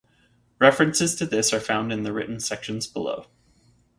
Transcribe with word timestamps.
References 0.57 1.13
to 1.17 1.27
this 1.27 1.53
are 1.53 1.59
found 1.59 1.93
in 1.93 2.01
the 2.01 2.11
written 2.11 2.39
sections 2.39 2.87
below. 2.87 3.27